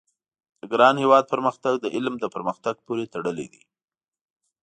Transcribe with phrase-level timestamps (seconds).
[0.59, 3.61] د ګران هېواد پرمختګ د علم د پرمختګ پوري تړلی دی